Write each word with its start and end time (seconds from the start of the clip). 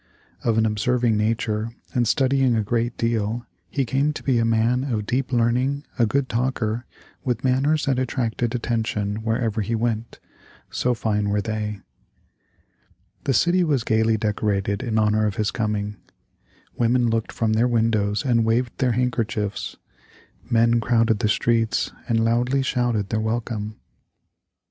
Of 0.43 0.57
an 0.57 0.65
observing 0.65 1.15
nature, 1.15 1.69
and 1.93 2.07
studying 2.07 2.55
a 2.55 2.63
great 2.63 2.97
deal, 2.97 3.45
he 3.69 3.85
came 3.85 4.13
to 4.13 4.23
be 4.23 4.39
a 4.39 4.43
man 4.45 4.83
of 4.83 5.05
deep 5.05 5.31
learning, 5.31 5.83
a 5.99 6.07
good 6.07 6.27
talker, 6.27 6.87
with 7.23 7.43
manners 7.43 7.85
that 7.85 7.99
attracted 7.99 8.55
attention 8.55 9.17
wherever 9.17 9.61
he 9.61 9.75
went 9.75 10.17
so 10.71 10.95
fine 10.95 11.29
were 11.29 11.39
they. 11.39 11.81
The 13.25 13.33
city 13.35 13.63
was 13.63 13.83
gayly 13.83 14.17
decorated 14.17 14.81
in 14.81 14.97
honor 14.97 15.27
of 15.27 15.35
his 15.35 15.51
coming. 15.51 15.97
Women 16.75 17.07
looked 17.07 17.31
from 17.31 17.53
their 17.53 17.67
windows 17.67 18.25
and 18.25 18.43
waved 18.43 18.75
their 18.79 18.93
handkerchiefs. 18.93 19.77
Men 20.49 20.79
crowded 20.79 21.19
the 21.19 21.29
streets 21.29 21.91
and 22.09 22.25
loudly 22.25 22.63
shouted 22.63 23.09
their 23.09 23.21
welcome. 23.21 23.75